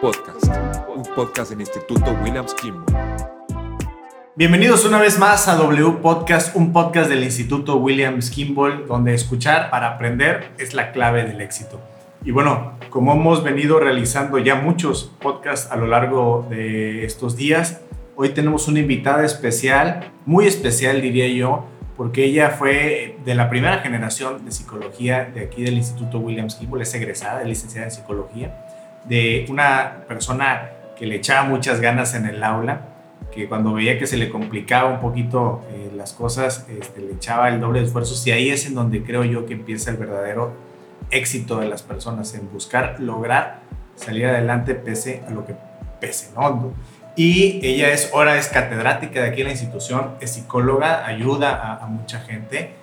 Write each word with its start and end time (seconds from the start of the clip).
Podcast, 0.00 0.44
un 0.94 1.02
podcast 1.14 1.50
del 1.50 1.60
Instituto 1.60 2.12
Williams 2.22 2.52
Kimball. 2.52 2.84
Bienvenidos 4.34 4.84
una 4.84 4.98
vez 4.98 5.18
más 5.18 5.48
a 5.48 5.54
W 5.54 6.02
Podcast, 6.02 6.54
un 6.54 6.74
podcast 6.74 7.08
del 7.08 7.24
Instituto 7.24 7.76
Williams 7.76 8.30
Kimball, 8.30 8.86
donde 8.86 9.14
escuchar 9.14 9.70
para 9.70 9.94
aprender 9.94 10.50
es 10.58 10.74
la 10.74 10.92
clave 10.92 11.24
del 11.24 11.40
éxito. 11.40 11.80
Y 12.22 12.30
bueno, 12.30 12.74
como 12.90 13.12
hemos 13.12 13.42
venido 13.42 13.80
realizando 13.80 14.36
ya 14.36 14.56
muchos 14.56 15.10
podcasts 15.22 15.72
a 15.72 15.76
lo 15.76 15.86
largo 15.86 16.46
de 16.50 17.06
estos 17.06 17.34
días, 17.34 17.80
hoy 18.16 18.30
tenemos 18.30 18.68
una 18.68 18.80
invitada 18.80 19.24
especial, 19.24 20.12
muy 20.26 20.46
especial 20.46 21.00
diría 21.00 21.28
yo, 21.28 21.64
porque 21.96 22.24
ella 22.24 22.50
fue 22.50 23.16
de 23.24 23.34
la 23.34 23.48
primera 23.48 23.78
generación 23.78 24.44
de 24.44 24.52
psicología 24.52 25.24
de 25.24 25.40
aquí 25.40 25.62
del 25.62 25.74
Instituto 25.74 26.18
Williams 26.18 26.56
Kimball, 26.56 26.82
es 26.82 26.94
egresada, 26.94 27.40
es 27.40 27.48
licenciada 27.48 27.86
en 27.86 27.92
psicología, 27.92 28.65
de 29.08 29.46
una 29.48 30.04
persona 30.08 30.70
que 30.96 31.06
le 31.06 31.16
echaba 31.16 31.48
muchas 31.48 31.80
ganas 31.80 32.14
en 32.14 32.26
el 32.26 32.42
aula, 32.42 32.80
que 33.32 33.48
cuando 33.48 33.74
veía 33.74 33.98
que 33.98 34.06
se 34.06 34.16
le 34.16 34.30
complicaba 34.30 34.90
un 34.90 35.00
poquito 35.00 35.62
eh, 35.70 35.92
las 35.94 36.12
cosas, 36.12 36.66
este, 36.68 37.00
le 37.00 37.12
echaba 37.12 37.48
el 37.48 37.60
doble 37.60 37.80
de 37.80 37.86
esfuerzos 37.86 38.26
y 38.26 38.30
ahí 38.30 38.50
es 38.50 38.66
en 38.66 38.74
donde 38.74 39.02
creo 39.02 39.24
yo 39.24 39.46
que 39.46 39.54
empieza 39.54 39.90
el 39.90 39.98
verdadero 39.98 40.54
éxito 41.10 41.58
de 41.60 41.68
las 41.68 41.82
personas, 41.82 42.34
en 42.34 42.50
buscar 42.50 42.96
lograr 42.98 43.60
salir 43.94 44.26
adelante 44.26 44.74
pese 44.74 45.22
a 45.26 45.30
lo 45.30 45.46
que 45.46 45.54
pese, 46.00 46.30
¿no? 46.34 46.72
Y 47.16 47.60
ella 47.66 47.90
es, 47.92 48.10
ahora 48.12 48.36
es 48.36 48.48
catedrática 48.48 49.22
de 49.22 49.28
aquí 49.30 49.40
en 49.40 49.46
la 49.46 49.52
institución, 49.52 50.16
es 50.20 50.34
psicóloga, 50.34 51.06
ayuda 51.06 51.78
a, 51.82 51.86
mucha 51.86 52.20
gente. 52.20 52.74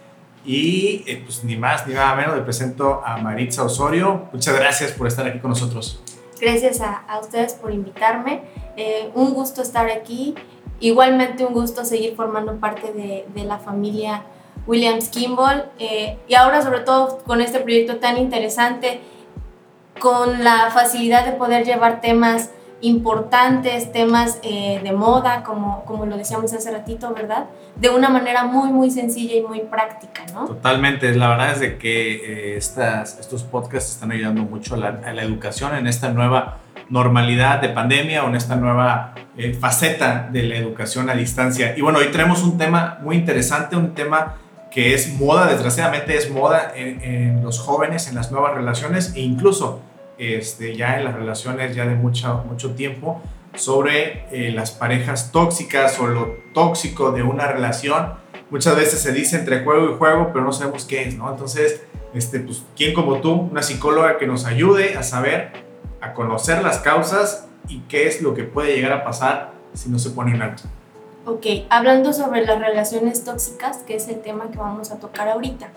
Y 0.43 1.03
eh, 1.07 1.21
pues 1.23 1.43
ni 1.43 1.55
más 1.55 1.87
ni 1.87 1.93
nada 1.93 2.15
menos 2.15 2.35
le 2.35 2.41
presento 2.41 3.05
a 3.05 3.17
Maritza 3.17 3.63
Osorio. 3.63 4.27
Muchas 4.33 4.55
gracias 4.55 4.91
por 4.91 5.07
estar 5.07 5.27
aquí 5.27 5.39
con 5.39 5.51
nosotros. 5.51 6.01
Gracias 6.39 6.81
a, 6.81 7.03
a 7.07 7.19
ustedes 7.19 7.53
por 7.53 7.71
invitarme. 7.71 8.41
Eh, 8.77 9.11
un 9.15 9.33
gusto 9.33 9.61
estar 9.61 9.89
aquí. 9.89 10.35
Igualmente 10.79 11.45
un 11.45 11.53
gusto 11.53 11.85
seguir 11.85 12.15
formando 12.15 12.59
parte 12.59 12.91
de, 12.91 13.25
de 13.33 13.43
la 13.43 13.57
familia 13.59 14.23
Williams 14.67 15.09
Kimball. 15.09 15.65
Eh, 15.79 16.17
y 16.27 16.35
ahora 16.35 16.61
sobre 16.61 16.79
todo 16.81 17.19
con 17.19 17.41
este 17.41 17.59
proyecto 17.59 17.97
tan 17.97 18.17
interesante, 18.17 18.99
con 19.99 20.43
la 20.43 20.71
facilidad 20.71 21.25
de 21.25 21.33
poder 21.33 21.65
llevar 21.65 22.01
temas 22.01 22.49
importantes, 22.83 23.91
temas 23.93 24.39
eh, 24.43 24.81
de 24.83 24.91
moda, 24.91 25.43
como, 25.43 25.85
como 25.85 26.05
lo 26.05 26.17
decíamos 26.17 26.51
hace 26.53 26.69
ratito, 26.69 27.13
¿verdad? 27.13 27.45
De 27.77 27.89
una 27.89 28.09
manera 28.09 28.43
muy, 28.43 28.71
muy 28.71 28.91
sencilla 28.91 29.35
y 29.35 29.41
muy 29.41 29.61
práctica, 29.61 30.23
¿no? 30.33 30.45
Totalmente, 30.45 31.15
la 31.15 31.29
verdad 31.29 31.53
es 31.53 31.59
de 31.61 31.77
que 31.77 32.15
eh, 32.15 32.57
estas, 32.57 33.19
estos 33.19 33.43
podcasts 33.43 33.91
están 33.91 34.11
ayudando 34.11 34.43
mucho 34.43 34.75
a 34.75 34.77
la, 34.77 35.23
educación 35.23 35.75
en 35.75 35.87
esta 35.87 36.09
nueva 36.09 36.57
normalidad 36.89 37.61
de 37.61 37.69
pandemia 37.69 38.25
o 38.25 38.27
en 38.27 38.35
esta 38.35 38.57
nueva 38.57 39.15
eh, 39.37 39.53
faceta 39.53 40.27
de 40.29 40.43
la 40.43 40.57
educación 40.57 41.09
a 41.09 41.15
distancia. 41.15 41.77
Y 41.77 41.81
bueno, 41.81 41.99
hoy 41.99 42.07
tenemos 42.11 42.43
un 42.43 42.57
tema 42.57 42.99
muy 43.01 43.15
interesante, 43.15 43.77
un 43.77 43.93
tema 43.93 44.35
que 44.69 44.93
es 44.93 45.17
moda, 45.17 45.47
desgraciadamente 45.47 46.17
es 46.17 46.29
moda 46.29 46.73
en 46.75 47.43
los 47.43 47.59
jóvenes, 47.59 48.09
en 48.09 48.15
las 48.15 48.31
nuevas 48.31 48.55
relaciones 48.55 49.13
e 49.15 49.21
incluso 49.21 49.81
este, 50.31 50.75
ya 50.75 50.97
en 50.97 51.05
las 51.05 51.15
relaciones 51.15 51.75
ya 51.75 51.85
de 51.85 51.95
mucho, 51.95 52.43
mucho 52.47 52.75
tiempo 52.75 53.21
sobre 53.55 54.25
eh, 54.31 54.51
las 54.51 54.71
parejas 54.71 55.31
tóxicas 55.31 55.99
o 55.99 56.07
lo 56.07 56.37
tóxico 56.53 57.11
de 57.11 57.23
una 57.23 57.47
relación. 57.47 58.13
Muchas 58.49 58.75
veces 58.75 58.99
se 59.01 59.11
dice 59.11 59.37
entre 59.37 59.63
juego 59.63 59.91
y 59.91 59.97
juego, 59.97 60.29
pero 60.31 60.45
no 60.45 60.51
sabemos 60.51 60.85
qué 60.85 61.03
es, 61.03 61.15
¿no? 61.15 61.29
Entonces, 61.31 61.83
este, 62.13 62.39
pues, 62.39 62.63
¿quién 62.75 62.93
como 62.93 63.21
tú, 63.21 63.31
una 63.33 63.63
psicóloga 63.63 64.17
que 64.17 64.27
nos 64.27 64.45
ayude 64.45 64.95
a 64.95 65.03
saber, 65.03 65.51
a 66.01 66.13
conocer 66.13 66.63
las 66.63 66.79
causas 66.79 67.47
y 67.67 67.79
qué 67.81 68.07
es 68.07 68.21
lo 68.21 68.33
que 68.33 68.43
puede 68.43 68.75
llegar 68.75 68.91
a 68.91 69.03
pasar 69.03 69.53
si 69.73 69.89
no 69.89 69.97
se 69.99 70.11
pone 70.11 70.35
en 70.35 70.41
alto? 70.41 70.63
Ok, 71.25 71.45
hablando 71.69 72.11
sobre 72.11 72.45
las 72.45 72.59
relaciones 72.59 73.23
tóxicas, 73.23 73.77
que 73.77 73.95
es 73.95 74.09
el 74.09 74.21
tema 74.21 74.51
que 74.51 74.57
vamos 74.57 74.91
a 74.91 74.99
tocar 74.99 75.29
ahorita. 75.29 75.69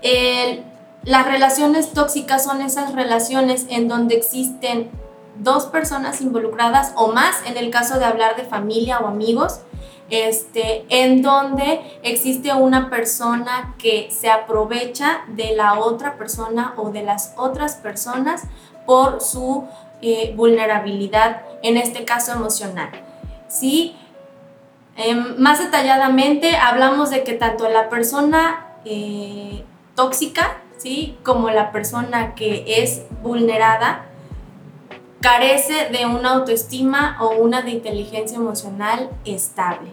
El, 0.00 0.62
las 1.04 1.26
relaciones 1.26 1.92
tóxicas 1.92 2.44
son 2.44 2.62
esas 2.62 2.94
relaciones 2.94 3.66
en 3.68 3.88
donde 3.88 4.14
existen 4.14 4.90
dos 5.36 5.66
personas 5.66 6.20
involucradas 6.20 6.92
o 6.96 7.12
más, 7.12 7.36
en 7.46 7.56
el 7.56 7.70
caso 7.70 7.98
de 7.98 8.04
hablar 8.04 8.36
de 8.36 8.44
familia 8.44 9.00
o 9.00 9.08
amigos, 9.08 9.60
este, 10.10 10.84
en 10.90 11.22
donde 11.22 11.80
existe 12.02 12.52
una 12.52 12.90
persona 12.90 13.74
que 13.78 14.10
se 14.10 14.30
aprovecha 14.30 15.22
de 15.28 15.56
la 15.56 15.78
otra 15.78 16.16
persona 16.16 16.74
o 16.76 16.90
de 16.90 17.02
las 17.02 17.32
otras 17.36 17.76
personas 17.76 18.42
por 18.86 19.20
su 19.20 19.64
eh, 20.02 20.34
vulnerabilidad, 20.36 21.42
en 21.62 21.76
este 21.76 22.04
caso 22.04 22.32
emocional. 22.32 22.90
¿Sí? 23.48 23.96
Eh, 24.96 25.14
más 25.14 25.58
detalladamente 25.58 26.56
hablamos 26.56 27.10
de 27.10 27.24
que 27.24 27.32
tanto 27.32 27.68
la 27.68 27.88
persona 27.88 28.66
eh, 28.84 29.64
tóxica 29.94 30.61
Como 31.22 31.50
la 31.50 31.70
persona 31.70 32.34
que 32.34 32.64
es 32.82 33.02
vulnerada 33.22 34.06
carece 35.20 35.88
de 35.90 36.06
una 36.06 36.32
autoestima 36.32 37.16
o 37.20 37.30
una 37.36 37.62
de 37.62 37.70
inteligencia 37.70 38.36
emocional 38.36 39.10
estable. 39.24 39.90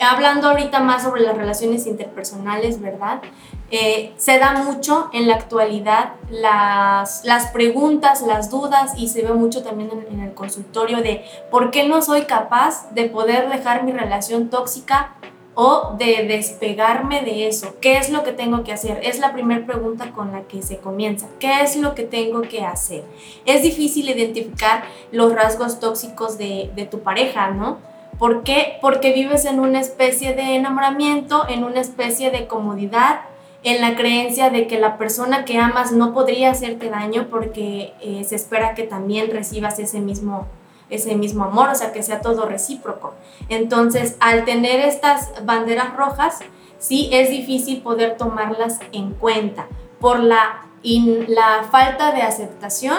Hablando 0.00 0.48
ahorita 0.48 0.80
más 0.80 1.04
sobre 1.04 1.22
las 1.22 1.36
relaciones 1.36 1.86
interpersonales, 1.86 2.80
¿verdad? 2.80 3.22
Eh, 3.70 4.12
se 4.16 4.38
da 4.38 4.54
mucho 4.54 5.08
en 5.12 5.28
la 5.28 5.36
actualidad 5.36 6.14
las, 6.30 7.24
las 7.24 7.46
preguntas, 7.52 8.22
las 8.22 8.50
dudas 8.50 8.92
y 8.96 9.08
se 9.08 9.22
ve 9.22 9.32
mucho 9.32 9.62
también 9.62 9.90
en 10.10 10.20
el 10.20 10.34
consultorio 10.34 10.98
de 10.98 11.24
por 11.50 11.70
qué 11.70 11.86
no 11.88 12.02
soy 12.02 12.22
capaz 12.22 12.92
de 12.92 13.04
poder 13.04 13.48
dejar 13.48 13.84
mi 13.84 13.92
relación 13.92 14.50
tóxica 14.50 15.14
o 15.54 15.94
de 15.98 16.24
despegarme 16.24 17.22
de 17.22 17.48
eso. 17.48 17.74
¿Qué 17.80 17.96
es 17.98 18.10
lo 18.10 18.24
que 18.24 18.32
tengo 18.32 18.64
que 18.64 18.72
hacer? 18.72 19.00
Es 19.02 19.18
la 19.18 19.32
primera 19.32 19.64
pregunta 19.64 20.10
con 20.12 20.32
la 20.32 20.42
que 20.42 20.62
se 20.62 20.78
comienza. 20.78 21.28
¿Qué 21.38 21.62
es 21.62 21.76
lo 21.76 21.94
que 21.94 22.02
tengo 22.02 22.42
que 22.42 22.64
hacer? 22.64 23.04
Es 23.46 23.62
difícil 23.62 24.08
identificar 24.08 24.84
los 25.12 25.32
rasgos 25.32 25.80
tóxicos 25.80 26.38
de, 26.38 26.70
de 26.74 26.86
tu 26.86 27.00
pareja, 27.00 27.50
¿no? 27.50 27.78
¿Por 28.18 28.42
qué? 28.42 28.78
Porque 28.80 29.12
vives 29.12 29.44
en 29.44 29.60
una 29.60 29.80
especie 29.80 30.34
de 30.34 30.54
enamoramiento, 30.54 31.48
en 31.48 31.64
una 31.64 31.80
especie 31.80 32.30
de 32.30 32.46
comodidad, 32.46 33.20
en 33.64 33.80
la 33.80 33.96
creencia 33.96 34.50
de 34.50 34.66
que 34.66 34.78
la 34.78 34.98
persona 34.98 35.44
que 35.44 35.58
amas 35.58 35.90
no 35.90 36.12
podría 36.12 36.50
hacerte 36.50 36.90
daño 36.90 37.28
porque 37.30 37.94
eh, 38.00 38.22
se 38.24 38.36
espera 38.36 38.74
que 38.74 38.84
también 38.84 39.30
recibas 39.30 39.78
ese 39.78 40.00
mismo 40.00 40.46
ese 40.90 41.14
mismo 41.16 41.44
amor, 41.44 41.70
o 41.70 41.74
sea, 41.74 41.92
que 41.92 42.02
sea 42.02 42.20
todo 42.20 42.46
recíproco. 42.46 43.14
Entonces, 43.48 44.16
al 44.20 44.44
tener 44.44 44.80
estas 44.80 45.30
banderas 45.44 45.96
rojas, 45.96 46.40
sí 46.78 47.08
es 47.12 47.30
difícil 47.30 47.82
poder 47.82 48.16
tomarlas 48.16 48.80
en 48.92 49.14
cuenta 49.14 49.66
por 50.00 50.20
la, 50.20 50.66
la 50.82 51.64
falta 51.70 52.12
de 52.12 52.22
aceptación 52.22 52.98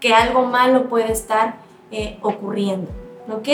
que 0.00 0.14
algo 0.14 0.44
malo 0.44 0.88
puede 0.88 1.12
estar 1.12 1.56
eh, 1.90 2.18
ocurriendo, 2.22 2.90
¿ok? 3.30 3.48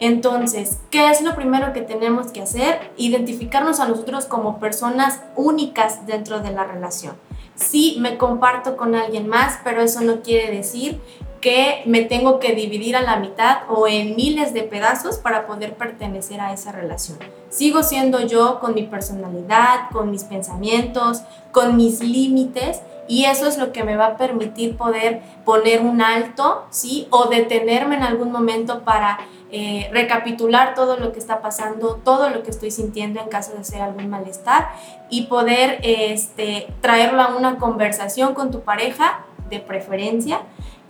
Entonces, 0.00 0.80
¿qué 0.90 1.08
es 1.10 1.22
lo 1.22 1.34
primero 1.34 1.72
que 1.72 1.80
tenemos 1.80 2.30
que 2.30 2.42
hacer? 2.42 2.92
Identificarnos 2.96 3.80
a 3.80 3.88
nosotros 3.88 4.26
como 4.26 4.58
personas 4.58 5.22
únicas 5.34 6.06
dentro 6.06 6.40
de 6.40 6.50
la 6.50 6.64
relación. 6.64 7.16
Sí, 7.54 7.96
me 8.00 8.18
comparto 8.18 8.76
con 8.76 8.94
alguien 8.94 9.28
más, 9.28 9.60
pero 9.62 9.80
eso 9.80 10.00
no 10.02 10.22
quiere 10.22 10.54
decir 10.54 11.00
que 11.44 11.82
me 11.84 12.00
tengo 12.00 12.38
que 12.38 12.54
dividir 12.54 12.96
a 12.96 13.02
la 13.02 13.16
mitad 13.16 13.64
o 13.68 13.86
en 13.86 14.16
miles 14.16 14.54
de 14.54 14.62
pedazos 14.62 15.18
para 15.18 15.46
poder 15.46 15.74
pertenecer 15.74 16.40
a 16.40 16.54
esa 16.54 16.72
relación. 16.72 17.18
Sigo 17.50 17.82
siendo 17.82 18.26
yo 18.26 18.60
con 18.60 18.72
mi 18.72 18.84
personalidad, 18.84 19.90
con 19.92 20.10
mis 20.10 20.24
pensamientos, 20.24 21.20
con 21.52 21.76
mis 21.76 22.00
límites 22.00 22.80
y 23.08 23.26
eso 23.26 23.46
es 23.46 23.58
lo 23.58 23.72
que 23.72 23.84
me 23.84 23.94
va 23.94 24.06
a 24.06 24.16
permitir 24.16 24.78
poder 24.78 25.20
poner 25.44 25.82
un 25.82 26.00
alto, 26.00 26.64
¿sí? 26.70 27.08
O 27.10 27.26
detenerme 27.26 27.96
en 27.96 28.04
algún 28.04 28.32
momento 28.32 28.80
para 28.80 29.18
eh, 29.52 29.90
recapitular 29.92 30.74
todo 30.74 30.96
lo 30.96 31.12
que 31.12 31.18
está 31.18 31.42
pasando, 31.42 32.00
todo 32.02 32.30
lo 32.30 32.42
que 32.42 32.52
estoy 32.52 32.70
sintiendo 32.70 33.20
en 33.20 33.28
caso 33.28 33.52
de 33.52 33.64
ser 33.64 33.82
algún 33.82 34.08
malestar 34.08 34.70
y 35.10 35.26
poder 35.26 35.78
este, 35.82 36.68
traerlo 36.80 37.20
a 37.20 37.36
una 37.36 37.58
conversación 37.58 38.32
con 38.32 38.50
tu 38.50 38.62
pareja 38.62 39.26
de 39.50 39.58
preferencia 39.58 40.40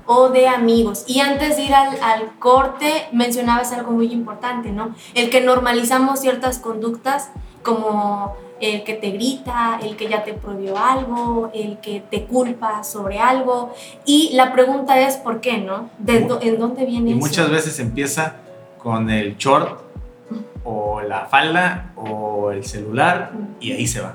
o 0.06 0.28
de 0.28 0.46
amigos. 0.48 1.04
Y 1.06 1.20
antes 1.20 1.56
de 1.56 1.62
ir 1.64 1.74
al, 1.74 1.98
al 2.02 2.38
corte, 2.38 3.06
mencionabas 3.12 3.72
algo 3.72 3.92
muy 3.92 4.12
importante, 4.12 4.70
¿no? 4.70 4.94
El 5.14 5.30
que 5.30 5.40
normalizamos 5.40 6.20
ciertas 6.20 6.58
conductas 6.58 7.30
como 7.62 8.36
el 8.60 8.84
que 8.84 8.92
te 8.92 9.12
grita, 9.12 9.78
el 9.82 9.96
que 9.96 10.08
ya 10.08 10.22
te 10.22 10.34
prohibió 10.34 10.76
algo, 10.76 11.50
el 11.54 11.78
que 11.78 12.02
te 12.10 12.26
culpa 12.26 12.84
sobre 12.84 13.18
algo. 13.18 13.72
Y 14.04 14.30
la 14.34 14.52
pregunta 14.52 15.00
es, 15.00 15.16
¿por 15.16 15.40
qué, 15.40 15.56
no? 15.56 15.88
¿De 15.98 16.26
dó- 16.28 16.38
¿En 16.42 16.58
dónde 16.58 16.84
viene 16.84 17.10
Y 17.10 17.12
eso? 17.14 17.20
muchas 17.26 17.50
veces 17.50 17.78
empieza 17.80 18.36
con 18.76 19.08
el 19.08 19.38
short 19.38 19.80
o 20.64 21.00
la 21.00 21.24
falda 21.26 21.92
o 21.96 22.50
el 22.50 22.64
celular 22.66 23.32
y 23.60 23.72
ahí 23.72 23.86
se 23.86 24.02
va. 24.02 24.14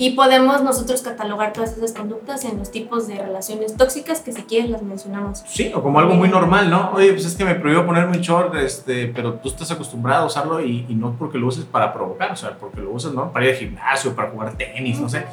Y 0.00 0.12
podemos 0.12 0.62
nosotros 0.62 1.02
catalogar 1.02 1.52
todas 1.52 1.76
esas 1.76 1.92
conductas 1.92 2.46
en 2.46 2.56
los 2.56 2.70
tipos 2.70 3.06
de 3.06 3.16
relaciones 3.16 3.76
tóxicas 3.76 4.20
que 4.20 4.32
si 4.32 4.44
quieres 4.44 4.70
las 4.70 4.80
mencionamos. 4.80 5.44
Sí, 5.46 5.70
o 5.74 5.82
como 5.82 5.98
algo 5.98 6.14
muy 6.14 6.30
normal, 6.30 6.70
¿no? 6.70 6.92
Oye, 6.94 7.12
pues 7.12 7.26
es 7.26 7.34
que 7.34 7.44
me 7.44 7.54
prohibió 7.54 7.84
ponerme 7.84 8.16
un 8.16 8.22
short, 8.22 8.54
este, 8.54 9.08
pero 9.08 9.34
tú 9.34 9.50
estás 9.50 9.70
acostumbrado 9.70 10.22
a 10.22 10.26
usarlo 10.26 10.64
y, 10.64 10.86
y 10.88 10.94
no 10.94 11.16
porque 11.18 11.36
lo 11.36 11.48
uses 11.48 11.66
para 11.66 11.92
provocar, 11.92 12.32
o 12.32 12.36
sea, 12.36 12.56
porque 12.58 12.80
lo 12.80 12.92
usas, 12.92 13.12
¿no? 13.12 13.30
Para 13.30 13.44
ir 13.44 13.50
al 13.50 13.58
gimnasio, 13.58 14.16
para 14.16 14.30
jugar 14.30 14.54
tenis, 14.56 14.98
no 14.98 15.10
sé. 15.10 15.26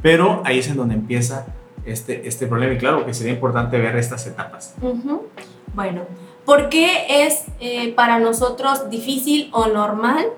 Pero 0.00 0.40
ahí 0.46 0.60
es 0.60 0.68
en 0.68 0.78
donde 0.78 0.94
empieza 0.94 1.44
este, 1.84 2.26
este 2.26 2.46
problema 2.46 2.72
y 2.72 2.78
claro 2.78 3.04
que 3.04 3.12
sería 3.12 3.34
importante 3.34 3.78
ver 3.78 3.94
estas 3.96 4.26
etapas. 4.26 4.74
Ujú. 4.80 5.26
Bueno, 5.74 6.00
¿por 6.46 6.70
qué 6.70 7.26
es 7.26 7.44
eh, 7.60 7.92
para 7.92 8.18
nosotros 8.20 8.88
difícil 8.88 9.50
o 9.52 9.66
normal 9.66 10.28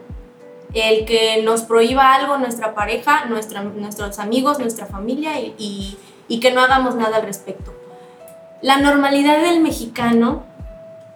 el 0.74 1.04
que 1.04 1.42
nos 1.42 1.62
prohíba 1.62 2.14
algo 2.14 2.36
nuestra 2.38 2.74
pareja, 2.74 3.24
nuestros 3.26 4.18
amigos, 4.18 4.58
nuestra 4.58 4.86
familia 4.86 5.40
y, 5.40 5.98
y- 6.28 6.40
que 6.40 6.50
no 6.52 6.60
hagamos 6.60 6.94
nada 6.96 7.16
al 7.16 7.22
respecto? 7.22 7.72
La 8.62 8.78
normalidad 8.78 9.40
del 9.42 9.60
mexicano 9.60 10.42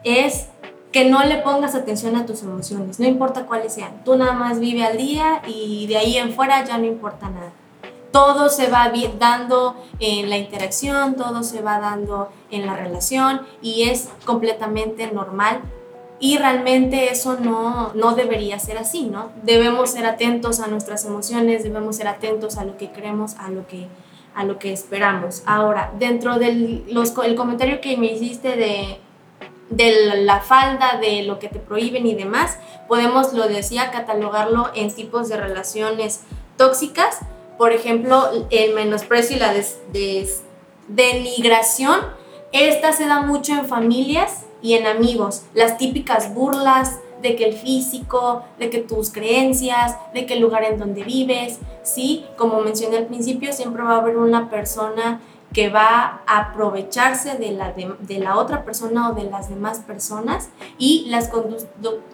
es 0.04 0.46
que 0.92 1.04
no 1.08 1.22
le 1.24 1.36
pongas 1.36 1.74
atención 1.74 2.16
a 2.16 2.26
tus 2.26 2.42
emociones, 2.42 2.98
no 2.98 3.06
importa 3.06 3.46
cuáles 3.46 3.74
sean. 3.74 4.02
Tú 4.04 4.16
nada 4.16 4.32
más 4.32 4.58
vive 4.60 4.84
al 4.84 4.96
día 4.96 5.40
y 5.46 5.86
de 5.86 5.96
ahí 5.98 6.16
en 6.16 6.32
fuera 6.32 6.64
ya 6.64 6.78
no 6.78 6.86
importa 6.86 7.28
nada. 7.30 7.52
Todo 8.12 8.48
se 8.48 8.68
va 8.68 8.90
dando 9.20 9.76
en 10.00 10.28
la 10.30 10.36
interacción, 10.36 11.14
todo 11.14 11.44
se 11.44 11.62
va 11.62 11.78
dando 11.78 12.30
en 12.50 12.66
la 12.66 12.74
relación 12.74 13.42
y 13.62 13.84
es 13.88 14.08
completamente 14.24 15.06
normal. 15.12 15.60
Y 16.22 16.36
realmente 16.36 17.10
eso 17.10 17.38
no, 17.40 17.92
no 17.94 18.14
debería 18.14 18.58
ser 18.58 18.76
así, 18.76 19.04
¿no? 19.04 19.30
Debemos 19.42 19.90
ser 19.90 20.04
atentos 20.04 20.60
a 20.60 20.66
nuestras 20.66 21.06
emociones, 21.06 21.62
debemos 21.64 21.96
ser 21.96 22.08
atentos 22.08 22.58
a 22.58 22.64
lo 22.64 22.76
que 22.76 22.90
queremos, 22.92 23.36
a 23.38 23.48
lo 23.48 23.66
que, 23.66 23.86
a 24.34 24.44
lo 24.44 24.58
que 24.58 24.70
esperamos. 24.70 25.42
Ahora, 25.46 25.92
dentro 25.98 26.38
del 26.38 26.84
los, 26.92 27.14
el 27.24 27.34
comentario 27.36 27.80
que 27.80 27.96
me 27.96 28.06
hiciste 28.12 28.54
de, 28.56 28.98
de 29.70 30.16
la 30.24 30.40
falda, 30.40 30.98
de 31.00 31.22
lo 31.22 31.38
que 31.38 31.48
te 31.48 31.58
prohíben 31.58 32.06
y 32.06 32.14
demás, 32.14 32.58
podemos, 32.86 33.32
lo 33.32 33.48
decía, 33.48 33.90
catalogarlo 33.90 34.70
en 34.74 34.94
tipos 34.94 35.30
de 35.30 35.38
relaciones 35.38 36.20
tóxicas. 36.58 37.20
Por 37.56 37.72
ejemplo, 37.72 38.46
el 38.50 38.74
menosprecio 38.74 39.36
y 39.36 39.40
la 39.40 39.54
des- 39.54 39.78
des- 39.92 40.42
denigración. 40.88 41.98
Esta 42.52 42.92
se 42.92 43.06
da 43.06 43.22
mucho 43.22 43.52
en 43.52 43.64
familias 43.66 44.44
y 44.62 44.74
en 44.74 44.86
amigos. 44.86 45.42
Las 45.54 45.78
típicas 45.78 46.34
burlas 46.34 46.98
de 47.22 47.36
que 47.36 47.44
el 47.44 47.54
físico, 47.54 48.44
de 48.58 48.70
que 48.70 48.78
tus 48.78 49.10
creencias, 49.10 49.96
de 50.14 50.26
que 50.26 50.34
el 50.34 50.40
lugar 50.40 50.64
en 50.64 50.78
donde 50.78 51.02
vives, 51.02 51.58
¿sí? 51.82 52.24
Como 52.36 52.60
mencioné 52.60 52.98
al 52.98 53.06
principio, 53.06 53.52
siempre 53.52 53.82
va 53.82 53.96
a 53.96 53.98
haber 53.98 54.16
una 54.16 54.48
persona 54.48 55.20
que 55.52 55.68
va 55.68 56.22
a 56.26 56.38
aprovecharse 56.38 57.36
de 57.36 57.50
la, 57.50 57.72
de, 57.72 58.18
la 58.18 58.38
otra 58.38 58.64
persona 58.64 59.10
o 59.10 59.14
de 59.14 59.24
las 59.24 59.48
demás 59.48 59.80
personas 59.80 60.48
y 60.78 61.06
las, 61.08 61.30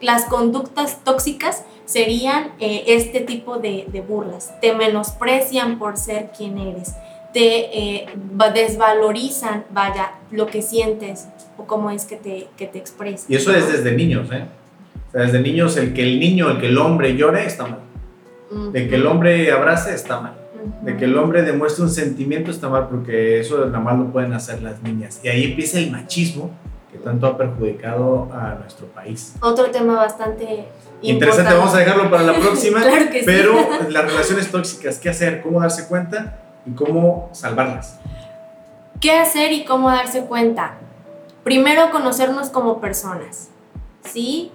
las 0.00 0.24
conductas 0.24 1.04
tóxicas 1.04 1.64
serían 1.84 2.52
eh, 2.58 2.84
este 2.86 3.20
tipo 3.20 3.58
de, 3.58 3.86
de 3.92 4.00
burlas. 4.00 4.58
Te 4.60 4.74
menosprecian 4.74 5.78
por 5.78 5.98
ser 5.98 6.32
quien 6.36 6.56
eres, 6.56 6.94
te 7.36 7.78
eh, 7.78 8.06
va- 8.40 8.48
desvalorizan, 8.50 9.64
vaya, 9.70 10.12
lo 10.30 10.46
que 10.46 10.62
sientes 10.62 11.26
o 11.58 11.66
cómo 11.66 11.90
es 11.90 12.06
que 12.06 12.16
te, 12.16 12.48
que 12.56 12.66
te 12.66 12.78
expresas. 12.78 13.28
Y 13.28 13.34
eso 13.36 13.54
es 13.54 13.70
desde 13.70 13.92
niños, 13.92 14.30
¿eh? 14.32 14.46
O 15.08 15.12
sea, 15.12 15.20
desde 15.20 15.40
niños 15.40 15.76
el 15.76 15.92
que 15.92 16.02
el 16.02 16.18
niño, 16.18 16.48
el 16.50 16.58
que 16.60 16.68
el 16.68 16.78
hombre 16.78 17.14
llore 17.14 17.44
está 17.44 17.64
mal. 17.66 17.80
De 18.72 18.88
que 18.88 18.94
el 18.94 19.06
hombre 19.06 19.52
abrace 19.52 19.92
está 19.94 20.18
mal. 20.20 20.34
De 20.80 20.96
que 20.96 21.04
el 21.04 21.18
hombre 21.18 21.42
demuestre 21.42 21.84
un 21.84 21.90
sentimiento 21.90 22.50
está 22.50 22.70
mal 22.70 22.88
porque 22.88 23.40
eso 23.40 23.66
nada 23.66 23.80
más 23.80 23.98
lo 23.98 24.06
pueden 24.06 24.32
hacer 24.32 24.62
las 24.62 24.82
niñas. 24.82 25.20
Y 25.22 25.28
ahí 25.28 25.44
empieza 25.44 25.78
el 25.78 25.90
machismo 25.90 26.50
que 26.90 26.96
tanto 26.98 27.26
ha 27.26 27.36
perjudicado 27.36 28.30
a 28.32 28.54
nuestro 28.60 28.86
país. 28.86 29.34
Otro 29.42 29.66
tema 29.70 29.96
bastante 29.96 30.64
Interesante, 31.02 31.10
importante. 31.12 31.54
vamos 31.54 31.74
a 31.74 31.78
dejarlo 31.80 32.10
para 32.10 32.22
la 32.22 32.34
próxima. 32.40 32.80
Claro 32.80 33.10
que 33.10 33.18
sí. 33.20 33.24
pero 33.26 33.54
las 33.90 34.04
relaciones 34.06 34.50
tóxicas, 34.50 34.98
¿qué 34.98 35.10
hacer? 35.10 35.42
¿Cómo 35.42 35.60
darse 35.60 35.86
cuenta? 35.86 36.40
¿Y 36.66 36.72
cómo 36.72 37.28
salvarlas? 37.32 38.00
¿Qué 39.00 39.12
hacer 39.12 39.52
y 39.52 39.64
cómo 39.64 39.88
darse 39.88 40.24
cuenta? 40.24 40.78
Primero, 41.44 41.90
conocernos 41.90 42.50
como 42.50 42.80
personas, 42.80 43.50
¿sí? 44.02 44.50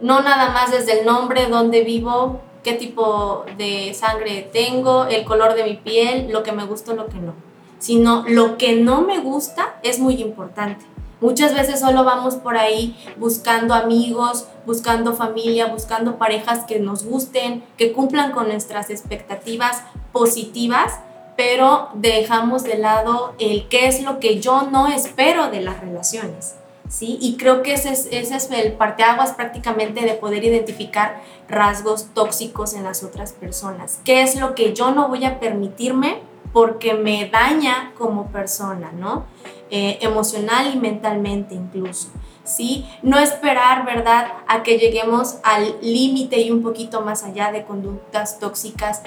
No 0.00 0.22
nada 0.22 0.50
más 0.52 0.70
desde 0.70 1.00
el 1.00 1.06
nombre, 1.06 1.48
dónde 1.48 1.82
vivo, 1.82 2.40
qué 2.62 2.72
tipo 2.72 3.44
de 3.58 3.92
sangre 3.94 4.48
tengo, 4.52 5.04
el 5.04 5.24
color 5.24 5.54
de 5.54 5.64
mi 5.64 5.74
piel, 5.76 6.32
lo 6.32 6.42
que 6.42 6.52
me 6.52 6.64
gusta 6.64 6.94
lo 6.94 7.08
que 7.08 7.18
no. 7.18 7.34
Sino 7.78 8.24
lo 8.26 8.56
que 8.56 8.76
no 8.76 9.02
me 9.02 9.18
gusta 9.18 9.74
es 9.82 9.98
muy 9.98 10.22
importante. 10.22 10.84
Muchas 11.20 11.52
veces 11.52 11.80
solo 11.80 12.04
vamos 12.04 12.36
por 12.36 12.56
ahí 12.56 12.96
buscando 13.16 13.74
amigos, 13.74 14.46
buscando 14.66 15.14
familia, 15.14 15.66
buscando 15.66 16.16
parejas 16.16 16.64
que 16.64 16.78
nos 16.78 17.04
gusten, 17.04 17.64
que 17.76 17.92
cumplan 17.92 18.30
con 18.30 18.48
nuestras 18.48 18.88
expectativas 18.88 19.82
positivas, 20.12 21.00
pero 21.38 21.90
dejamos 21.94 22.64
de 22.64 22.78
lado 22.78 23.32
el 23.38 23.68
qué 23.68 23.86
es 23.86 24.02
lo 24.02 24.18
que 24.18 24.40
yo 24.40 24.62
no 24.62 24.88
espero 24.88 25.52
de 25.52 25.60
las 25.60 25.80
relaciones. 25.80 26.56
¿sí? 26.88 27.16
Y 27.20 27.36
creo 27.36 27.62
que 27.62 27.74
ese 27.74 27.90
es, 27.92 28.08
ese 28.10 28.34
es 28.34 28.50
el 28.50 28.72
parteaguas 28.72 29.34
prácticamente 29.34 30.00
de 30.00 30.14
poder 30.14 30.42
identificar 30.42 31.22
rasgos 31.48 32.08
tóxicos 32.12 32.74
en 32.74 32.82
las 32.82 33.04
otras 33.04 33.34
personas. 33.34 34.00
¿Qué 34.04 34.22
es 34.22 34.34
lo 34.34 34.56
que 34.56 34.74
yo 34.74 34.90
no 34.90 35.06
voy 35.06 35.24
a 35.26 35.38
permitirme 35.38 36.22
porque 36.52 36.94
me 36.94 37.28
daña 37.28 37.92
como 37.96 38.32
persona, 38.32 38.90
¿no? 38.90 39.26
Eh, 39.70 39.98
emocional 40.00 40.74
y 40.74 40.76
mentalmente 40.76 41.54
incluso. 41.54 42.08
¿Sí? 42.48 42.86
No 43.02 43.18
esperar, 43.18 43.84
¿verdad?, 43.84 44.28
a 44.46 44.62
que 44.62 44.78
lleguemos 44.78 45.36
al 45.42 45.76
límite 45.82 46.40
y 46.40 46.50
un 46.50 46.62
poquito 46.62 47.02
más 47.02 47.22
allá 47.22 47.52
de 47.52 47.64
conductas 47.64 48.38
tóxicas 48.38 49.02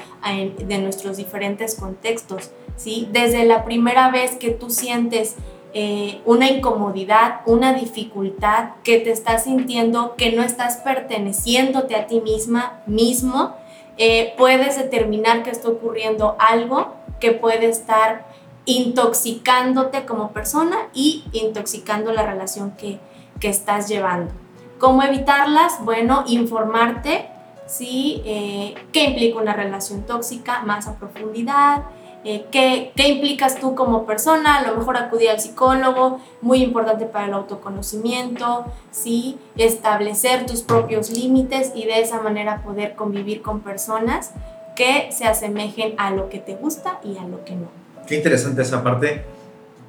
de 0.58 0.78
nuestros 0.78 1.18
diferentes 1.18 1.76
contextos, 1.76 2.52
¿sí? 2.78 3.08
Desde 3.12 3.46
la 3.46 3.66
primera 3.66 4.12
vez 4.12 4.36
que 4.36 4.52
tú 4.52 4.70
sientes 4.70 5.36
eh, 5.74 6.22
una 6.26 6.50
incomodidad, 6.50 7.42
una 7.46 7.74
dificultad, 7.74 8.72
que 8.84 9.00
te 9.00 9.12
estás 9.12 9.46
sintiendo 9.46 10.16
que 10.18 10.32
no 10.32 10.44
estás 10.44 10.78
perteneciéndote 10.78 11.96
a 11.96 12.08
ti 12.08 12.20
misma, 12.20 12.82
mismo, 12.86 13.56
eh, 13.98 14.34
puedes 14.38 14.78
determinar 14.78 15.44
que 15.44 15.50
está 15.50 15.70
ocurriendo 15.70 16.36
algo 16.40 16.96
que 17.20 17.32
puede 17.32 17.68
estar 17.68 18.26
intoxicándote 18.66 20.06
como 20.06 20.32
persona 20.32 20.90
y 20.94 21.24
intoxicando 21.32 22.12
la 22.12 22.24
relación 22.24 22.72
que, 22.72 23.00
que 23.42 23.50
estás 23.50 23.90
llevando. 23.90 24.32
¿Cómo 24.80 25.04
evitarlas? 25.04 25.84
Bueno, 25.84 26.24
informarte, 26.28 27.28
¿sí? 27.68 28.22
Eh, 28.26 28.76
¿Qué 28.94 29.04
implica 29.04 29.40
una 29.40 29.54
relación 29.54 30.04
tóxica 30.04 30.62
más 30.62 30.88
a 30.88 30.96
profundidad? 30.96 31.84
Eh, 32.24 32.46
¿qué, 32.52 32.92
¿qué, 32.96 33.10
implicas 33.10 33.60
tú 33.60 33.74
como 33.74 34.06
persona? 34.06 34.58
A 34.58 34.68
lo 34.68 34.78
mejor 34.78 34.96
acudir 34.96 35.30
al 35.32 35.40
psicólogo, 35.40 36.22
muy 36.42 36.64
importante 36.64 37.06
para 37.06 37.26
el 37.26 37.34
autoconocimiento, 37.34 38.66
¿sí? 38.92 39.40
Establecer 39.58 40.46
tus 40.46 40.62
propios 40.62 41.10
límites 41.10 41.72
y 41.76 41.86
de 41.86 42.00
esa 42.00 42.22
manera 42.22 42.62
poder 42.64 42.96
convivir 42.96 43.42
con 43.42 43.62
personas 43.62 44.32
que 44.76 45.10
se 45.12 45.26
asemejen 45.26 45.96
a 45.98 46.12
lo 46.12 46.30
que 46.30 46.40
te 46.40 46.56
gusta 46.56 47.00
y 47.04 47.18
a 47.18 47.24
lo 47.24 47.44
que 47.44 47.56
no. 47.56 47.70
Qué 48.08 48.16
interesante 48.16 48.62
esa 48.62 48.84
parte. 48.84 49.26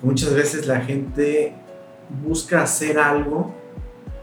Muchas 0.02 0.34
veces 0.34 0.66
la 0.66 0.80
gente 0.80 1.54
busca 2.22 2.62
hacer 2.62 2.98
algo, 2.98 3.54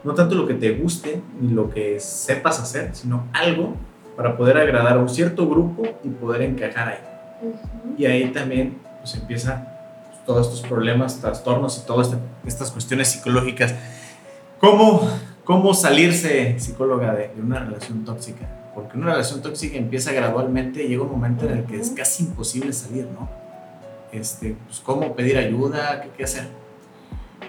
no 0.03 0.13
tanto 0.13 0.35
lo 0.35 0.47
que 0.47 0.53
te 0.53 0.71
guste 0.71 1.21
ni 1.39 1.51
lo 1.53 1.69
que 1.69 1.99
sepas 1.99 2.59
hacer, 2.59 2.91
sino 2.93 3.27
algo 3.33 3.75
para 4.15 4.35
poder 4.35 4.57
agradar 4.57 4.97
a 4.97 4.99
un 4.99 5.09
cierto 5.09 5.47
grupo 5.49 5.83
y 6.03 6.09
poder 6.09 6.41
encajar 6.41 6.89
ahí. 6.89 7.09
Y 7.97 8.05
ahí 8.05 8.31
también 8.31 8.77
pues, 8.99 9.15
empiezan 9.15 9.65
pues, 10.09 10.25
todos 10.25 10.47
estos 10.47 10.67
problemas, 10.67 11.19
trastornos 11.21 11.77
y 11.77 11.87
todas 11.87 12.07
este, 12.07 12.19
estas 12.45 12.71
cuestiones 12.71 13.09
psicológicas. 13.09 13.75
¿Cómo, 14.59 15.09
cómo 15.45 15.73
salirse, 15.73 16.59
psicóloga, 16.59 17.13
de, 17.13 17.31
una 17.41 17.59
relación 17.59 18.03
tóxica? 18.03 18.45
Porque 18.75 18.97
una 18.97 19.11
relación 19.11 19.41
tóxica 19.41 19.77
empieza 19.77 20.11
gradualmente 20.11 20.83
y 20.83 20.89
llega 20.89 21.03
un 21.03 21.11
momento 21.11 21.45
en 21.45 21.59
el 21.59 21.63
que 21.63 21.79
es 21.79 21.91
casi 21.91 22.23
imposible 22.23 22.73
salir, 22.73 23.07
¿no? 23.07 23.29
Este, 24.11 24.57
pues, 24.65 24.79
¿Cómo 24.81 25.15
pedir 25.15 25.37
ayuda? 25.37 26.01
¿Qué, 26.01 26.09
qué 26.17 26.23
hacer? 26.25 26.47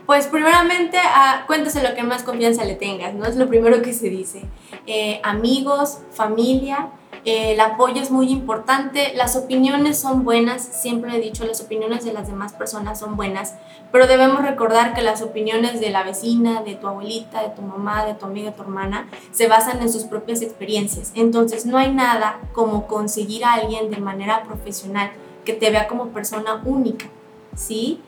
Pues 0.07 0.27
primeramente, 0.27 0.99
ah, 1.03 1.45
cuéntese 1.47 1.83
lo 1.83 1.95
que 1.95 2.03
más 2.03 2.23
confianza 2.23 2.65
le 2.65 2.75
tengas, 2.75 3.15
¿no? 3.15 3.27
Es 3.27 3.37
lo 3.37 3.49
primero 3.49 3.83
que 3.83 3.93
se 3.93 4.09
dice. 4.09 4.43
Eh, 4.87 5.21
amigos, 5.23 5.99
familia, 6.11 6.91
eh, 7.25 7.53
el 7.53 7.61
apoyo 7.61 8.01
es 8.01 8.11
muy 8.11 8.31
importante, 8.31 9.13
las 9.15 9.37
opiniones 9.37 9.99
son 9.99 10.25
buenas, 10.25 10.63
siempre 10.63 11.15
he 11.15 11.21
dicho, 11.21 11.45
las 11.45 11.61
opiniones 11.61 12.05
de 12.05 12.15
las 12.15 12.29
demás 12.29 12.55
personas 12.55 12.99
son 12.99 13.15
buenas, 13.15 13.57
pero 13.93 14.07
debemos 14.07 14.43
recordar 14.43 14.95
que 14.95 15.03
las 15.03 15.21
opiniones 15.21 15.81
de 15.81 15.91
la 15.91 16.03
vecina, 16.03 16.63
de 16.63 16.77
tu 16.77 16.87
abuelita, 16.87 17.43
de 17.43 17.51
tu 17.51 17.61
mamá, 17.61 18.07
de 18.07 18.15
tu 18.15 18.25
amiga, 18.25 18.51
de 18.51 18.57
tu 18.57 18.63
hermana, 18.63 19.07
se 19.33 19.49
basan 19.49 19.83
en 19.83 19.93
sus 19.93 20.05
propias 20.05 20.41
experiencias. 20.41 21.13
Entonces 21.15 21.67
no 21.67 21.77
hay 21.77 21.93
nada 21.93 22.41
como 22.53 22.87
conseguir 22.87 23.45
a 23.45 23.55
alguien 23.55 23.91
de 23.91 23.99
manera 23.99 24.45
profesional 24.45 25.11
que 25.45 25.53
te 25.53 25.71
vea 25.71 25.89
como 25.89 26.09
persona 26.09 26.63
única, 26.65 27.07
¿sí? 27.55 28.01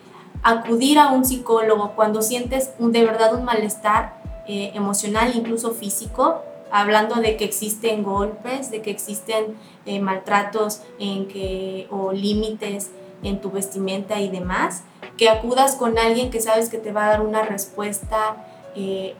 Acudir 0.42 0.98
a 0.98 1.08
un 1.08 1.24
psicólogo 1.24 1.92
cuando 1.94 2.22
sientes 2.22 2.72
de 2.78 3.04
verdad 3.04 3.34
un 3.34 3.44
malestar 3.44 4.20
eh, 4.46 4.72
emocional, 4.74 5.32
incluso 5.34 5.72
físico, 5.72 6.42
hablando 6.70 7.16
de 7.16 7.36
que 7.36 7.44
existen 7.44 8.02
golpes, 8.02 8.70
de 8.70 8.82
que 8.82 8.90
existen 8.90 9.56
eh, 9.86 10.00
maltratos 10.00 10.80
en 10.98 11.28
que, 11.28 11.86
o 11.90 12.12
límites 12.12 12.90
en 13.22 13.40
tu 13.40 13.50
vestimenta 13.50 14.20
y 14.20 14.30
demás, 14.30 14.82
que 15.16 15.28
acudas 15.28 15.76
con 15.76 15.98
alguien 15.98 16.30
que 16.30 16.40
sabes 16.40 16.68
que 16.70 16.78
te 16.78 16.92
va 16.92 17.04
a 17.04 17.08
dar 17.08 17.20
una 17.20 17.42
respuesta 17.42 18.36
eh, 18.74 19.14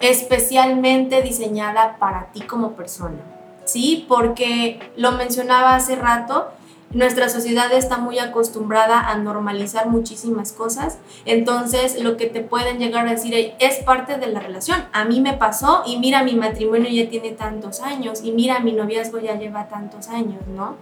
especialmente 0.00 1.22
diseñada 1.22 1.96
para 1.98 2.32
ti 2.32 2.40
como 2.40 2.72
persona. 2.72 3.18
¿Sí? 3.64 4.04
Porque 4.08 4.80
lo 4.96 5.12
mencionaba 5.12 5.76
hace 5.76 5.94
rato, 5.94 6.48
nuestra 6.92 7.28
sociedad 7.28 7.72
está 7.72 7.98
muy 7.98 8.18
acostumbrada 8.18 9.08
a 9.08 9.16
normalizar 9.16 9.88
muchísimas 9.88 10.52
cosas, 10.52 10.98
entonces 11.24 12.02
lo 12.02 12.16
que 12.16 12.26
te 12.26 12.40
pueden 12.40 12.78
llegar 12.78 13.06
a 13.06 13.12
decir 13.12 13.54
es 13.60 13.76
parte 13.78 14.16
de 14.16 14.26
la 14.26 14.40
relación. 14.40 14.84
A 14.92 15.04
mí 15.04 15.20
me 15.20 15.34
pasó 15.34 15.82
y 15.86 15.98
mira, 15.98 16.24
mi 16.24 16.34
matrimonio 16.34 16.90
ya 16.90 17.08
tiene 17.08 17.30
tantos 17.30 17.80
años 17.80 18.22
y 18.24 18.32
mira, 18.32 18.58
mi 18.58 18.72
noviazgo 18.72 19.20
ya 19.20 19.38
lleva 19.38 19.68
tantos 19.68 20.08
años, 20.08 20.40
¿no? 20.48 20.74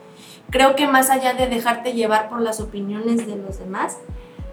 Creo 0.48 0.76
que 0.76 0.88
más 0.88 1.10
allá 1.10 1.34
de 1.34 1.46
dejarte 1.46 1.92
llevar 1.92 2.30
por 2.30 2.40
las 2.40 2.58
opiniones 2.60 3.26
de 3.26 3.36
los 3.36 3.58
demás, 3.58 3.98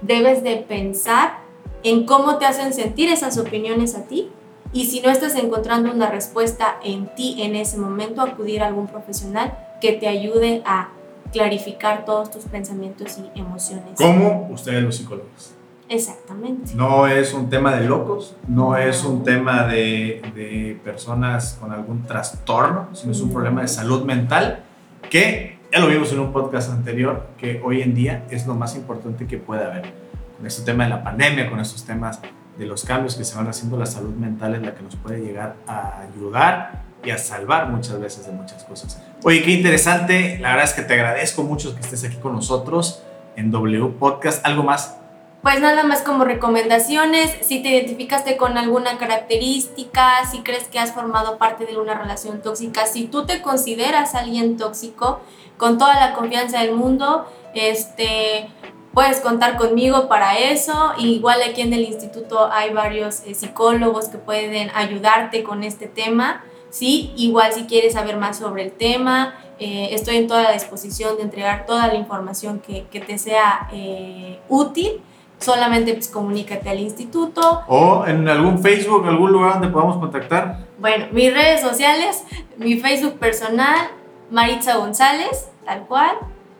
debes 0.01 0.43
de 0.43 0.57
pensar 0.57 1.37
en 1.83 2.05
cómo 2.05 2.37
te 2.37 2.45
hacen 2.45 2.73
sentir 2.73 3.09
esas 3.09 3.37
opiniones 3.37 3.95
a 3.95 4.03
ti 4.03 4.29
y 4.73 4.87
si 4.87 4.99
no 4.99 5.09
estás 5.09 5.35
encontrando 5.35 5.89
una 5.89 6.09
respuesta 6.09 6.79
en 6.83 7.15
ti 7.15 7.37
en 7.39 7.55
ese 7.55 7.77
momento, 7.77 8.21
acudir 8.21 8.61
a 8.61 8.67
algún 8.67 8.87
profesional 8.87 9.57
que 9.79 9.93
te 9.93 10.09
ayude 10.09 10.61
a 10.65 10.89
clarificar 11.35 12.05
todos 12.05 12.31
tus 12.31 12.45
pensamientos 12.45 13.17
y 13.17 13.37
emociones. 13.37 13.97
Como 13.97 14.47
ustedes 14.51 14.81
los 14.81 14.95
psicólogos. 14.95 15.53
Exactamente. 15.89 16.73
No 16.75 17.07
es 17.07 17.33
un 17.33 17.49
tema 17.49 17.75
de 17.75 17.85
locos, 17.85 18.37
no 18.47 18.77
es 18.77 19.03
un 19.03 19.23
tema 19.25 19.67
de, 19.67 20.21
de 20.33 20.79
personas 20.81 21.57
con 21.59 21.73
algún 21.73 22.03
trastorno, 22.03 22.87
sino 22.93 23.11
es 23.11 23.19
un 23.19 23.33
problema 23.33 23.61
de 23.61 23.67
salud 23.67 24.05
mental 24.05 24.63
que 25.09 25.59
ya 25.73 25.79
lo 25.79 25.87
vimos 25.87 26.09
en 26.13 26.19
un 26.19 26.31
podcast 26.31 26.71
anterior, 26.71 27.27
que 27.37 27.61
hoy 27.61 27.81
en 27.81 27.93
día 27.93 28.25
es 28.29 28.47
lo 28.47 28.55
más 28.55 28.77
importante 28.77 29.27
que 29.27 29.37
puede 29.37 29.65
haber. 29.65 29.93
Con 30.37 30.47
este 30.47 30.63
tema 30.63 30.85
de 30.85 30.89
la 30.89 31.03
pandemia, 31.03 31.49
con 31.49 31.59
estos 31.59 31.83
temas 31.83 32.21
de 32.57 32.65
los 32.65 32.85
cambios 32.85 33.15
que 33.15 33.25
se 33.25 33.35
van 33.35 33.49
haciendo, 33.49 33.77
la 33.77 33.85
salud 33.85 34.15
mental 34.15 34.55
es 34.55 34.61
la 34.61 34.73
que 34.73 34.83
nos 34.83 34.95
puede 34.95 35.19
llegar 35.19 35.57
a 35.67 35.99
ayudar 35.99 36.85
y 37.05 37.11
a 37.11 37.17
salvar 37.17 37.69
muchas 37.69 37.99
veces 37.99 38.25
de 38.25 38.31
muchas 38.31 38.63
cosas. 38.63 39.01
Oye, 39.23 39.43
qué 39.43 39.51
interesante. 39.51 40.37
La 40.39 40.49
verdad 40.49 40.65
es 40.65 40.73
que 40.73 40.81
te 40.81 40.93
agradezco 40.93 41.43
mucho 41.43 41.75
que 41.75 41.81
estés 41.81 42.03
aquí 42.03 42.17
con 42.17 42.33
nosotros 42.33 43.03
en 43.35 43.51
W 43.51 43.89
Podcast. 43.99 44.45
¿Algo 44.45 44.63
más? 44.63 44.97
Pues 45.45 45.61
nada 45.61 45.83
más 45.83 46.01
como 46.01 46.23
recomendaciones, 46.23 47.31
si 47.43 47.61
te 47.61 47.69
identificaste 47.69 48.35
con 48.35 48.57
alguna 48.57 48.97
característica, 48.97 50.25
si 50.25 50.39
crees 50.39 50.63
que 50.63 50.79
has 50.79 50.91
formado 50.91 51.37
parte 51.37 51.67
de 51.67 51.77
una 51.77 51.93
relación 51.93 52.41
tóxica, 52.41 52.87
si 52.87 53.05
tú 53.05 53.27
te 53.27 53.43
consideras 53.43 54.15
alguien 54.15 54.57
tóxico, 54.57 55.21
con 55.57 55.77
toda 55.77 55.99
la 55.99 56.15
confianza 56.15 56.61
del 56.61 56.73
mundo, 56.73 57.31
este, 57.53 58.49
puedes 58.95 59.19
contar 59.19 59.57
conmigo 59.57 60.07
para 60.07 60.39
eso. 60.39 60.93
Igual 60.97 61.41
aquí 61.47 61.61
en 61.61 61.73
el 61.73 61.81
instituto 61.81 62.49
hay 62.51 62.73
varios 62.73 63.21
eh, 63.25 63.35
psicólogos 63.35 64.07
que 64.07 64.17
pueden 64.17 64.71
ayudarte 64.73 65.43
con 65.43 65.63
este 65.63 65.85
tema. 65.87 66.43
¿Sí? 66.75 67.13
Igual 67.15 67.53
si 67.53 67.63
quieres 67.63 67.93
saber 67.93 68.17
más 68.17 68.37
sobre 68.37 68.63
el 68.63 68.73
tema, 68.73 69.33
eh, 69.59 69.89
estoy 69.91 70.17
en 70.17 70.27
toda 70.27 70.43
la 70.43 70.51
disposición 70.51 71.15
de 71.15 71.23
entregar 71.23 71.65
toda 71.65 71.87
la 71.87 71.95
información 71.95 72.59
que, 72.59 72.81
te 72.99 73.17
sea 73.17 73.69
eh, 73.71 74.39
útil. 74.49 75.01
Solamente 75.39 75.93
pues, 75.93 76.09
comunícate 76.09 76.69
al 76.69 76.79
instituto. 76.81 77.61
O 77.67 78.05
en 78.05 78.27
algún 78.27 78.61
Facebook, 78.61 79.07
algún 79.07 79.31
lugar 79.31 79.53
donde 79.53 79.69
podamos 79.69 79.97
contactar. 79.97 80.65
Bueno, 80.77 81.05
mis 81.11 81.33
redes 81.33 81.61
sociales, 81.61 82.25
mi 82.57 82.77
Facebook 82.77 83.19
personal, 83.19 83.87
Maritza 84.29 84.75
González, 84.75 85.49
tal 85.63 85.85
cual, 85.85 86.17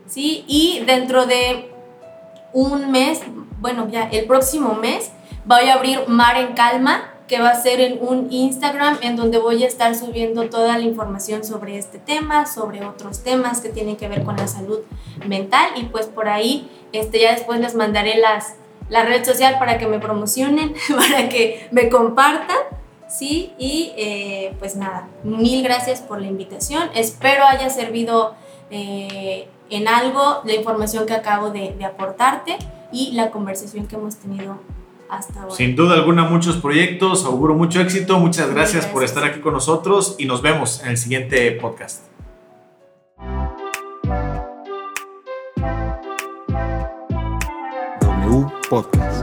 ¿sí? 0.07 0.45
Y 0.47 0.81
dentro 0.85 1.25
de 1.25 1.71
un 2.53 2.89
mes, 2.89 3.21
bueno, 3.59 3.89
ya 3.89 4.03
el 4.03 4.25
próximo 4.27 4.75
mes, 4.75 5.11
voy 5.43 5.67
a 5.67 5.73
abrir 5.73 6.07
Mar 6.07 6.37
en 6.37 6.53
Calma, 6.53 7.14
que 7.27 7.39
va 7.39 7.49
a 7.49 7.61
ser 7.61 7.81
en 7.81 7.99
un 8.01 8.31
Instagram 8.31 8.99
en 9.01 9.15
donde 9.15 9.39
voy 9.39 9.63
a 9.63 9.67
estar 9.67 9.95
subiendo 9.95 10.49
toda 10.49 10.77
la 10.77 10.83
información 10.83 11.43
sobre 11.43 11.77
este 11.77 11.97
tema, 11.97 12.45
sobre 12.45 12.85
otros 12.85 13.23
temas 13.23 13.61
que 13.61 13.69
tienen 13.69 13.95
que 13.95 14.07
ver 14.07 14.23
con 14.23 14.37
la 14.37 14.47
salud 14.47 14.79
mental 15.25 15.69
y 15.75 15.85
pues 15.85 16.05
por 16.05 16.29
ahí 16.29 16.69
este, 16.91 17.19
ya 17.19 17.33
después 17.33 17.59
les 17.59 17.73
mandaré 17.73 18.17
las, 18.17 18.55
la 18.89 19.03
red 19.03 19.25
social 19.25 19.57
para 19.57 19.77
que 19.77 19.87
me 19.87 19.99
promocionen, 19.99 20.75
para 20.95 21.29
que 21.29 21.67
me 21.71 21.89
compartan. 21.89 22.57
Sí, 23.07 23.53
y 23.57 23.93
eh, 23.97 24.55
pues 24.59 24.75
nada, 24.75 25.07
mil 25.23 25.63
gracias 25.63 26.01
por 26.01 26.19
la 26.19 26.27
invitación. 26.27 26.89
Espero 26.95 27.45
haya 27.45 27.69
servido 27.69 28.35
eh, 28.71 29.47
en 29.69 29.87
algo 29.87 30.41
la 30.43 30.53
información 30.53 31.05
que 31.05 31.13
acabo 31.13 31.49
de, 31.51 31.73
de 31.73 31.85
aportarte 31.85 32.57
y 32.91 33.11
la 33.11 33.31
conversación 33.31 33.87
que 33.87 33.95
hemos 33.95 34.15
tenido 34.17 34.59
sin 35.49 35.75
duda 35.75 35.95
alguna, 35.95 36.23
muchos 36.23 36.57
proyectos, 36.57 37.25
auguro 37.25 37.55
mucho 37.55 37.81
éxito. 37.81 38.19
Muchas 38.19 38.49
gracias, 38.49 38.85
por 38.85 39.03
estar 39.03 39.23
aquí 39.23 39.39
con 39.39 39.53
nosotros 39.53 40.15
y 40.17 40.25
nos 40.25 40.41
vemos 40.41 40.81
en 40.83 40.89
el 40.89 40.97
siguiente 40.97 41.51
podcast. 41.51 42.05
W 48.01 48.45
Podcast. 48.69 49.14